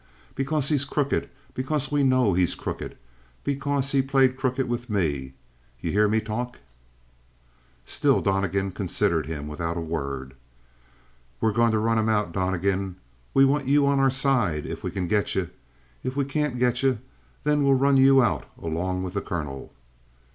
Because 0.33 0.69
he's 0.69 0.83
crooked, 0.83 1.29
because 1.53 1.91
we 1.91 2.01
know 2.01 2.33
he's 2.33 2.55
crooked; 2.55 2.97
because 3.43 3.91
he 3.91 4.01
played 4.01 4.35
crooked 4.35 4.67
with 4.67 4.89
me. 4.89 5.33
You 5.79 5.91
hear 5.91 6.07
me 6.07 6.19
talk?" 6.19 6.57
Still 7.85 8.19
Donnegan 8.19 8.71
considered 8.71 9.27
him 9.27 9.47
without 9.47 9.77
a 9.77 9.79
word. 9.79 10.33
"We're 11.39 11.51
goin' 11.53 11.69
to 11.71 11.77
run 11.77 11.99
him 11.99 12.09
out, 12.09 12.31
Donnegan. 12.31 12.95
We 13.35 13.45
want 13.45 13.67
you 13.67 13.85
on 13.85 13.99
our 13.99 14.09
side 14.09 14.65
if 14.65 14.81
we 14.83 14.89
can 14.89 15.05
get 15.07 15.35
you; 15.35 15.51
if 16.03 16.15
we 16.15 16.25
can't 16.25 16.57
get 16.57 16.81
you, 16.81 16.97
then 17.43 17.63
we'll 17.63 17.75
run 17.75 17.97
you 17.97 18.23
out 18.23 18.45
along 18.57 19.03
with 19.03 19.13
the 19.13 19.21
colonel." 19.21 19.71